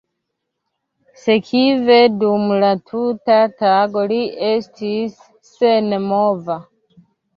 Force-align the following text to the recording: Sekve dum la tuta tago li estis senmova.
Sekve 1.25 1.97
dum 2.23 2.47
la 2.63 2.71
tuta 2.91 3.37
tago 3.59 4.07
li 4.13 4.21
estis 4.49 5.21
senmova. 5.53 6.61